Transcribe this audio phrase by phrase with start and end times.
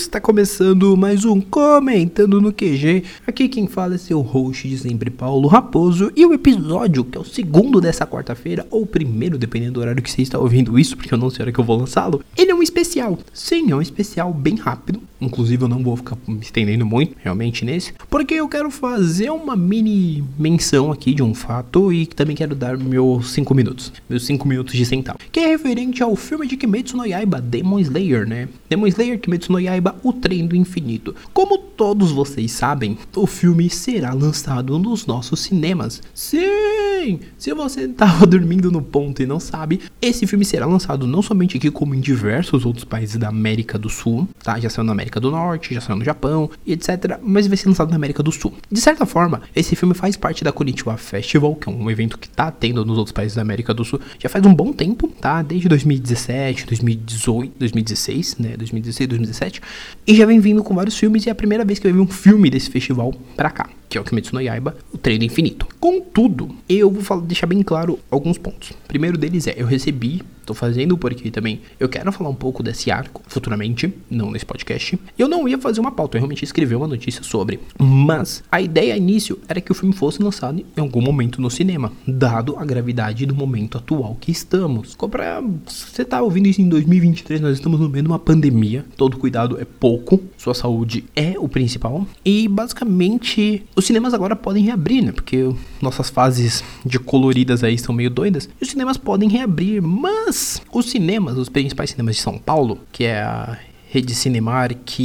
[0.00, 3.04] Está começando mais um Comentando no QG.
[3.26, 6.10] Aqui quem fala é seu host de sempre, Paulo Raposo.
[6.16, 10.10] E o episódio, que é o segundo dessa quarta-feira, ou primeiro, dependendo do horário que
[10.10, 12.24] você está ouvindo isso, porque eu não sei a hora que eu vou lançá-lo.
[12.34, 13.18] Ele é um especial.
[13.32, 15.02] Sim, é um especial bem rápido.
[15.20, 17.92] Inclusive, eu não vou ficar me estendendo muito, realmente, nesse.
[18.08, 22.78] Porque eu quero fazer uma mini menção aqui de um fato e também quero dar
[22.78, 23.92] meus 5 minutos.
[24.08, 25.18] Meus 5 minutos de centavo.
[25.30, 28.48] Que é referente ao filme de Kimetsu no Yaiba, Demon Slayer, né?
[28.68, 31.14] Demon Slayer, Kimetsu no Yaiba, O Trem do Infinito.
[31.32, 36.02] Como todos vocês sabem, o filme será lançado nos nossos cinemas.
[36.14, 37.20] Sim!
[37.38, 41.56] Se você estava dormindo no ponto e não sabe, esse filme será lançado não somente
[41.56, 44.58] aqui, como em diversos outros países da América do Sul, tá?
[44.60, 47.18] Já saiu na América do Norte, já saiu no Japão, etc.
[47.22, 48.52] Mas vai ser lançado na América do Sul.
[48.70, 52.28] De certa forma, esse filme faz parte da Konnichiwa Festival, que é um evento que
[52.28, 55.42] tá tendo nos outros países da América do Sul já faz um bom tempo, tá?
[55.42, 58.56] Desde 2017, 2018, 2016, né?
[58.56, 59.60] 2016, 2017.
[60.06, 62.00] E já vem vindo com vários filmes e é a primeira vez que eu vi
[62.00, 65.66] um filme desse festival pra cá, que é o Kimetsu no Yaiba, o Treino Infinito.
[65.78, 68.70] Contudo, eu vou falar, deixar bem claro alguns pontos.
[68.70, 72.62] O primeiro deles é, eu recebi, tô fazendo porque também eu quero falar um pouco
[72.62, 74.98] desse arco futuramente, não nesse podcast.
[75.16, 77.60] Eu não ia fazer uma pauta, eu realmente escrevi uma notícia sobre.
[77.78, 81.92] Mas a ideia início era que o filme fosse lançado em algum momento no cinema,
[82.06, 84.96] dado a gravidade do momento atual que estamos.
[85.10, 89.16] Pra, você tá ouvindo isso em 2023, nós estamos no meio de uma pandemia, todo
[89.16, 92.06] cuidado é pouco, sua saúde é o principal.
[92.24, 95.12] E basicamente, os cinemas agora podem reabrir, né?
[95.12, 98.48] Porque nossas fases de coloridas aí estão meio doidas.
[98.60, 100.39] E os cinemas podem reabrir, mas
[100.72, 105.00] os cinemas, os principais cinemas de São Paulo, que é a Rede Cinemark,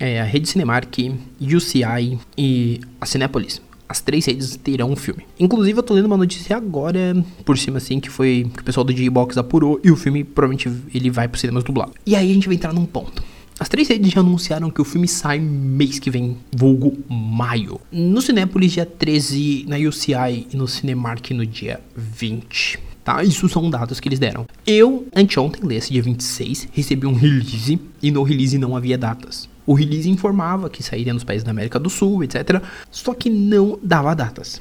[0.00, 0.98] é a Rede Cinemark,
[1.40, 3.60] UCI e a Cinépolis.
[3.88, 5.26] As três redes terão um filme.
[5.38, 8.84] Inclusive, eu tô lendo uma notícia agora, por cima assim, que foi que o pessoal
[8.84, 11.92] do G-Box apurou e o filme provavelmente ele vai pro cinemas dublado.
[12.06, 13.22] E aí a gente vai entrar num ponto.
[13.60, 17.78] As três redes já anunciaram que o filme sai mês que vem, vulgo maio.
[17.92, 22.91] No Cinépolis, dia 13, na UCI e no Cinemark no dia 20.
[23.04, 23.22] Tá?
[23.22, 24.46] Isso são dados que eles deram.
[24.66, 29.48] Eu, anteontem, nesse dia 26, recebi um release e no release não havia datas.
[29.66, 32.62] O release informava que sairia nos países da América do Sul, etc.
[32.90, 34.60] Só que não dava datas.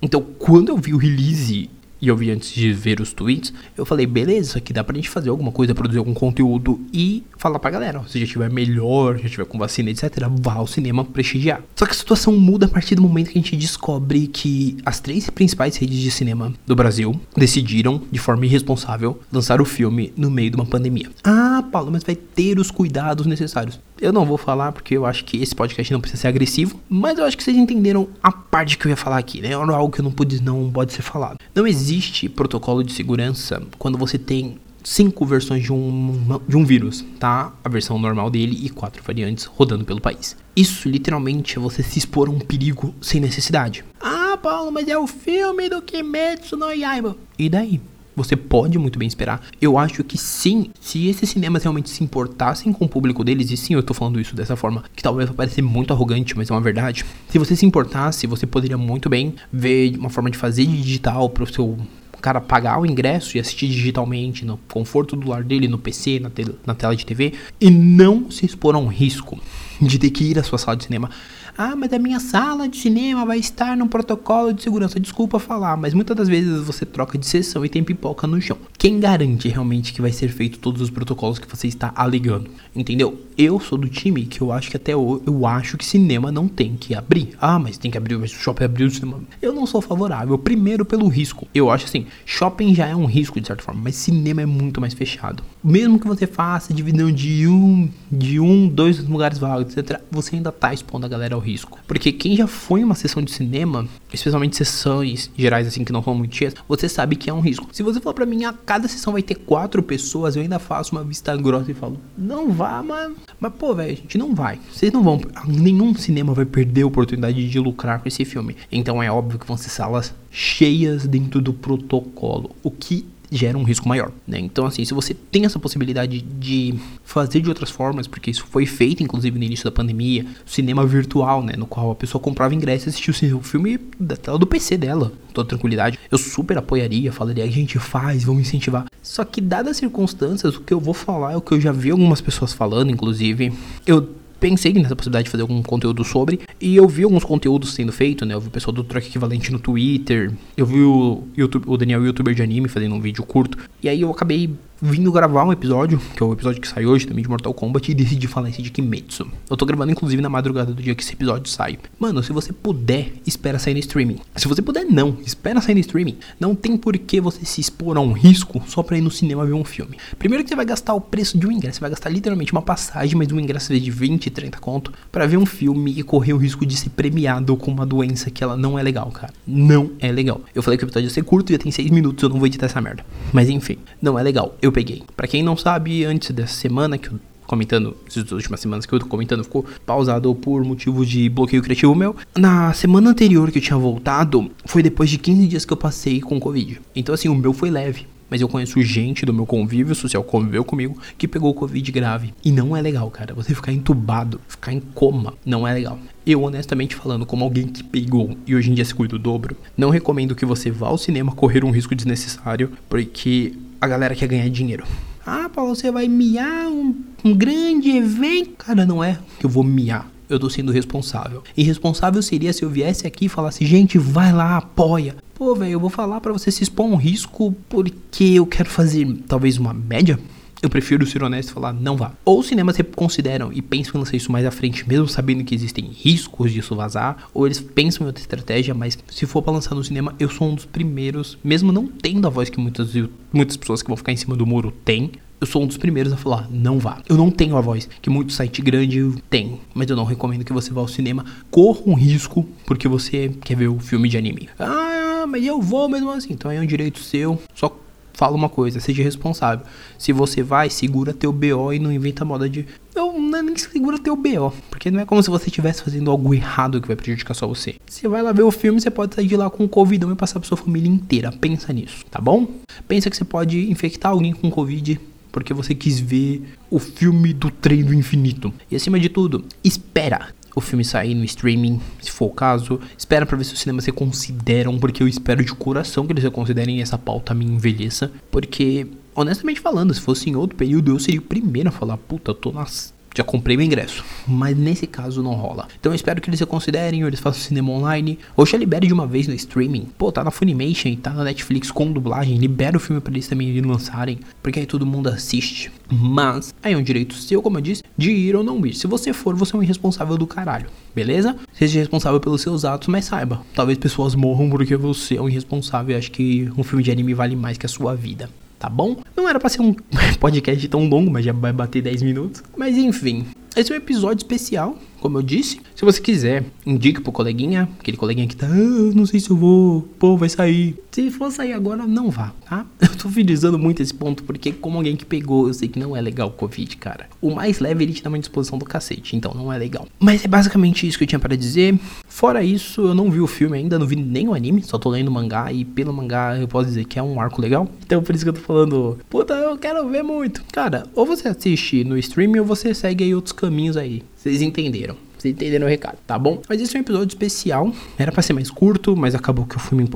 [0.00, 1.70] Então, quando eu vi o release
[2.02, 4.96] e eu vi antes de ver os tweets, eu falei, beleza, isso aqui dá pra
[4.96, 9.18] gente fazer alguma coisa, produzir algum conteúdo e falar pra galera, se já estiver melhor,
[9.18, 10.10] já estiver com vacina, etc,
[10.40, 11.62] vá ao cinema prestigiar.
[11.76, 14.98] Só que a situação muda a partir do momento que a gente descobre que as
[14.98, 20.28] três principais redes de cinema do Brasil decidiram, de forma irresponsável, lançar o filme no
[20.28, 21.08] meio de uma pandemia.
[21.22, 23.78] Ah, Paulo, mas vai ter os cuidados necessários.
[24.00, 27.16] Eu não vou falar porque eu acho que esse podcast não precisa ser agressivo, mas
[27.16, 29.52] eu acho que vocês entenderam a parte que eu ia falar aqui, né?
[29.52, 31.38] Algo que eu não pude, não pode ser falado.
[31.54, 37.04] Não existe protocolo de segurança quando você tem cinco versões de um, de um vírus,
[37.18, 37.52] tá?
[37.62, 40.34] A versão normal dele e quatro variantes rodando pelo país.
[40.56, 43.84] Isso literalmente é você se expor a um perigo sem necessidade.
[44.00, 47.16] Ah, Paulo, mas é o filme do Kimetsu no Yaiba.
[47.38, 47.80] E daí?
[48.14, 49.40] Você pode muito bem esperar.
[49.60, 53.56] Eu acho que sim, se esses cinemas realmente se importassem com o público deles, e
[53.56, 56.52] sim, eu tô falando isso dessa forma, que talvez vai parecer muito arrogante, mas é
[56.52, 57.04] uma verdade.
[57.28, 61.50] Se você se importasse, você poderia muito bem ver uma forma de fazer digital pro
[61.50, 61.78] seu
[62.20, 66.30] cara pagar o ingresso e assistir digitalmente no conforto do lar dele, no PC, na,
[66.30, 69.40] te na tela de TV, e não se expor a um risco
[69.86, 71.10] de ter que ir à sua sala de cinema.
[71.56, 74.98] Ah, mas a minha sala de cinema vai estar num protocolo de segurança.
[74.98, 78.56] Desculpa falar, mas muitas das vezes você troca de sessão e tem pipoca no chão.
[78.78, 82.50] Quem garante realmente que vai ser feito todos os protocolos que você está alegando?
[82.74, 83.20] Entendeu?
[83.36, 86.48] Eu sou do time que eu acho que até hoje eu acho que cinema não
[86.48, 87.30] tem que abrir.
[87.40, 89.20] Ah, mas tem que abrir, mas o shopping abriu o cinema.
[89.40, 90.38] Eu não sou favorável.
[90.38, 91.46] Primeiro pelo risco.
[91.54, 94.80] Eu acho assim, shopping já é um risco de certa forma, mas cinema é muito
[94.80, 95.42] mais fechado.
[95.62, 100.52] Mesmo que você faça divisão de um, de um, dois lugares vagos, etc, você ainda
[100.52, 101.78] tá expondo a galera ao risco.
[101.86, 106.02] Porque quem já foi em uma sessão de cinema, especialmente sessões gerais assim que não
[106.02, 107.68] são muito cheias, você sabe que é um risco.
[107.72, 110.92] Se você falar para mim, a cada sessão vai ter quatro pessoas, eu ainda faço
[110.92, 114.58] uma vista grossa e falo, não vá, mas, mas pô, velho, a gente não vai.
[114.72, 118.56] Vocês não vão, nenhum cinema vai perder a oportunidade de lucrar com esse filme.
[118.70, 123.62] Então é óbvio que vão ser salas cheias dentro do protocolo, o que gera um
[123.62, 124.38] risco maior, né?
[124.38, 128.66] Então, assim, se você tem essa possibilidade de fazer de outras formas, porque isso foi
[128.66, 131.54] feito, inclusive, no início da pandemia, cinema virtual, né?
[131.56, 135.12] No qual a pessoa comprava ingresso e assistia o filme da tela do PC dela,
[135.32, 135.98] toda tranquilidade.
[136.10, 138.86] Eu super apoiaria, falaria, a gente faz, vamos incentivar.
[139.02, 141.72] Só que, dadas as circunstâncias, o que eu vou falar é o que eu já
[141.72, 143.52] vi algumas pessoas falando, inclusive.
[143.86, 146.40] Eu pensei nessa possibilidade de fazer algum conteúdo sobre.
[146.60, 148.34] E eu vi alguns conteúdos sendo feito, né?
[148.34, 150.32] Eu vi o pessoal do Truck Equivalente no Twitter.
[150.56, 153.56] Eu vi o, YouTube, o Daniel, youtuber de anime, fazendo um vídeo curto.
[153.80, 154.50] E aí eu acabei
[154.84, 157.92] vindo gravar um episódio, que é o episódio que saiu hoje também de Mortal Kombat,
[157.92, 159.28] e decidi falar esse de Kimetsu.
[159.48, 161.78] Eu tô gravando inclusive na madrugada do dia que esse episódio sai.
[162.00, 164.18] Mano, se você puder, espera sair no streaming.
[164.34, 165.18] Se você puder, não.
[165.24, 166.16] Espera sair no streaming.
[166.40, 169.46] Não tem por que você se expor a um risco só pra ir no cinema
[169.46, 169.96] ver um filme.
[170.18, 171.76] Primeiro que você vai gastar o preço de um ingresso.
[171.76, 175.36] Você vai gastar literalmente uma passagem, mas um ingresso de 20, 30 conto, para ver
[175.36, 178.76] um filme e correr o risco de ser premiado com uma doença que ela não
[178.76, 179.32] é legal, cara.
[179.46, 180.40] Não é legal.
[180.52, 182.48] Eu falei que o episódio ia ser curto, já tem 6 minutos, eu não vou
[182.48, 183.06] editar essa merda.
[183.32, 184.56] Mas enfim, não é legal.
[184.60, 185.02] Eu peguei.
[185.16, 188.98] Para quem não sabe, antes dessa semana que eu comentando, essas últimas semanas que eu
[188.98, 192.16] tô comentando, ficou pausado por motivos de bloqueio criativo meu.
[192.34, 196.20] Na semana anterior que eu tinha voltado, foi depois de 15 dias que eu passei
[196.20, 196.80] com Covid.
[196.96, 198.06] Então, assim, o meu foi leve.
[198.32, 202.32] Mas eu conheço gente do meu convívio social, conviveu comigo, que pegou Covid grave.
[202.42, 203.34] E não é legal, cara.
[203.34, 205.98] Você ficar entubado, ficar em coma, não é legal.
[206.24, 209.54] Eu, honestamente falando, como alguém que pegou e hoje em dia se cuida o dobro,
[209.76, 214.28] não recomendo que você vá ao cinema correr um risco desnecessário, porque a galera quer
[214.28, 214.86] ganhar dinheiro.
[215.26, 218.52] Ah, Paulo, você vai miar um, um grande evento?
[218.56, 221.42] Cara, não é que eu vou miar eu tô sendo responsável.
[221.56, 225.16] Irresponsável seria se eu viesse aqui e falasse, gente, vai lá, apoia.
[225.34, 229.06] Pô, velho, eu vou falar para você se expor um risco porque eu quero fazer
[229.26, 230.18] talvez uma média.
[230.62, 232.12] Eu prefiro ser honesto e falar, não vá.
[232.24, 235.56] Ou os cinemas consideram e pensam em lançar isso mais à frente, mesmo sabendo que
[235.56, 239.74] existem riscos disso vazar, ou eles pensam em outra estratégia, mas se for para lançar
[239.74, 242.90] no cinema, eu sou um dos primeiros, mesmo não tendo a voz que muitas,
[243.32, 245.10] muitas pessoas que vão ficar em cima do muro têm,
[245.42, 247.02] eu sou um dos primeiros a falar, não vá.
[247.08, 250.52] Eu não tenho a voz que muito site grande tem, mas eu não recomendo que
[250.52, 251.24] você vá ao cinema.
[251.50, 254.48] Corra um risco porque você quer ver o filme de anime.
[254.56, 254.91] Ah,
[255.32, 256.34] mas eu vou mesmo assim.
[256.34, 257.40] Então é um direito seu.
[257.54, 257.74] Só
[258.12, 259.64] fala uma coisa, seja responsável.
[259.98, 262.66] Se você vai, segura teu BO e não inventa moda de.
[262.94, 264.52] Não, não é nem segura teu BO.
[264.68, 267.76] Porque não é como se você estivesse fazendo algo errado que vai prejudicar só você.
[267.88, 270.14] Você vai lá ver o filme, você pode sair de lá com o Covid e
[270.14, 271.32] passar pra sua família inteira.
[271.32, 272.46] Pensa nisso, tá bom?
[272.86, 275.00] Pensa que você pode infectar alguém com Covid
[275.32, 278.52] porque você quis ver o filme do trem do infinito.
[278.70, 282.80] E acima de tudo, espera o filme sair no streaming, se for o caso.
[282.96, 286.80] Espera para ver se os cinemas reconsideram, porque eu espero de coração que eles reconsiderem
[286.80, 288.12] essa pauta me envelheça.
[288.30, 292.30] Porque, honestamente falando, se fosse em outro período, eu seria o primeiro a falar, puta,
[292.30, 294.04] eu tô nas já comprei meu ingresso.
[294.26, 295.68] Mas nesse caso não rola.
[295.78, 298.92] Então eu espero que eles reconsiderem, ou eles façam cinema online, ou já libere de
[298.92, 299.88] uma vez no streaming.
[299.98, 303.28] Pô, tá na Funimation e tá na Netflix com dublagem, libera o filme para eles
[303.28, 305.70] também lançarem, porque aí todo mundo assiste.
[305.90, 308.74] Mas aí é um direito seu, como eu disse, de ir ou não ir.
[308.74, 311.36] Se você for, você é um irresponsável do caralho, beleza?
[311.52, 315.94] Seja responsável pelos seus atos, mas saiba, talvez pessoas morram porque você é um irresponsável.
[315.94, 318.28] Eu acho que um filme de anime vale mais que a sua vida
[318.62, 318.96] tá bom?
[319.16, 319.74] Não era para ser um
[320.20, 322.44] podcast tão longo, mas já vai bater 10 minutos.
[322.56, 325.60] Mas enfim, esse é um episódio especial, como eu disse.
[325.82, 329.36] Se você quiser, indique pro coleguinha, aquele coleguinha que tá, ah, não sei se eu
[329.36, 330.76] vou, pô, vai sair.
[330.92, 332.64] Se for sair agora, não vá, tá?
[332.80, 335.96] Eu tô frisando muito esse ponto, porque como alguém que pegou, eu sei que não
[335.96, 337.08] é legal o Covid, cara.
[337.20, 339.88] O mais leve, ele te dá uma disposição do cacete, então não é legal.
[339.98, 341.76] Mas é basicamente isso que eu tinha para dizer.
[342.06, 344.88] Fora isso, eu não vi o filme ainda, não vi nem o anime, só tô
[344.88, 347.68] lendo o mangá, e pelo mangá eu posso dizer que é um arco legal.
[347.84, 350.44] Então por isso que eu tô falando, puta, eu quero ver muito.
[350.52, 354.04] Cara, ou você assiste no streaming ou você segue aí outros caminhos aí.
[354.14, 354.96] Vocês entenderam.
[355.22, 356.42] Vocês entenderam o recado, tá bom?
[356.48, 357.72] Mas esse é um episódio especial.
[357.96, 359.88] Era para ser mais curto, mas acabou que eu fui me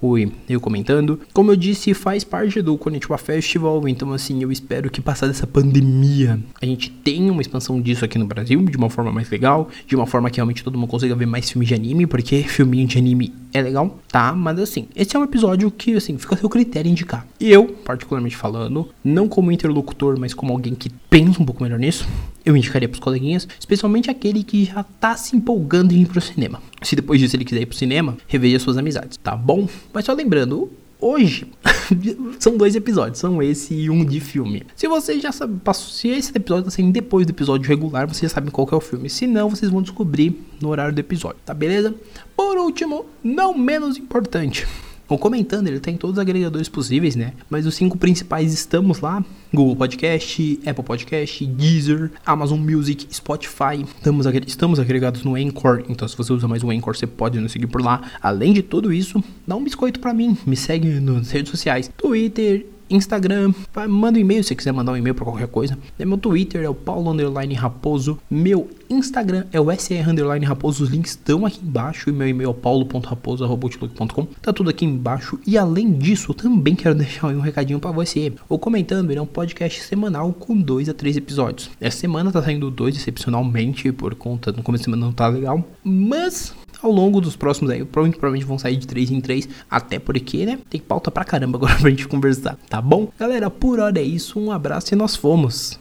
[0.00, 1.20] fui eu comentando.
[1.32, 5.46] Como eu disse, faz parte do Konnichiwa Festival, então assim, eu espero que passada essa
[5.46, 9.68] pandemia, a gente tenha uma expansão disso aqui no Brasil, de uma forma mais legal,
[9.86, 12.88] de uma forma que realmente todo mundo consiga ver mais filmes de anime, porque filminho
[12.88, 14.32] de anime é legal, tá?
[14.32, 17.26] Mas assim, esse é um episódio que, assim, fica a seu critério indicar.
[17.38, 21.78] E eu, particularmente falando, não como interlocutor, mas como alguém que pensa um pouco melhor
[21.78, 22.08] nisso,
[22.44, 26.62] eu indicaria pros coleguinhas, especialmente aquele que já tá se empolgando em ir pro cinema.
[26.82, 29.68] Se depois disso ele quiser ir pro cinema, reveja suas amizades, tá bom?
[29.92, 30.70] Mas só lembrando,
[31.00, 31.46] hoje
[32.38, 34.62] são dois episódios, são esse e um de filme.
[34.74, 38.34] Se você já sabe, se esse episódio tá saindo depois do episódio regular, vocês já
[38.36, 39.10] sabem qual é o filme.
[39.10, 41.94] Se não, vocês vão descobrir no horário do episódio, tá beleza?
[42.36, 44.66] Por último, não menos importante,
[45.14, 47.32] o Comentando, ele tem todos os agregadores possíveis, né?
[47.48, 53.84] Mas os cinco principais estamos lá: Google Podcast, Apple Podcast, Deezer, Amazon Music, Spotify.
[53.96, 57.52] Estamos, estamos agregados no Anchor, então se você usa mais o Anchor, você pode nos
[57.52, 58.02] seguir por lá.
[58.20, 60.36] Além de tudo isso, dá um biscoito para mim.
[60.46, 63.52] Me segue nas redes sociais: Twitter, Instagram,
[63.88, 65.78] manda um e-mail se quiser mandar um e-mail para qualquer coisa.
[65.98, 68.18] É meu Twitter é o Paulo Underline Raposo.
[68.30, 70.84] Meu Instagram é o SR Underline Raposo.
[70.84, 72.10] Os links estão aqui embaixo.
[72.10, 74.26] E meu e-mail é paulo.raposo.com.
[74.40, 75.38] Tá tudo aqui embaixo.
[75.46, 78.32] E além disso, também quero deixar um recadinho para você.
[78.48, 81.70] O Comentando ele é um podcast semanal com dois a três episódios.
[81.80, 85.64] Essa semana tá saindo dois excepcionalmente por conta no começo da semana não tá legal.
[85.84, 90.44] Mas ao longo dos próximos aí, provavelmente, vão sair de 3 em 3, até porque,
[90.44, 93.10] né, tem pauta pra caramba agora pra gente conversar, tá bom?
[93.18, 95.78] Galera, por hora é isso, um abraço e nós fomos.